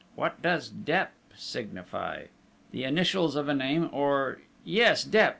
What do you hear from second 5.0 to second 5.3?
Dep